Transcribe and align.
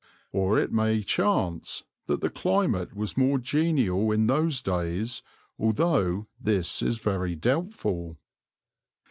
Or 0.31 0.57
it 0.57 0.71
may 0.71 1.03
chance 1.03 1.83
that 2.07 2.21
the 2.21 2.31
climate 2.31 2.95
was 2.95 3.15
more 3.15 3.37
genial 3.37 4.11
in 4.11 4.25
those 4.25 4.59
days, 4.59 5.21
although 5.59 6.25
this 6.41 6.81
is 6.81 6.97
very 6.97 7.35
doubtful." 7.35 8.17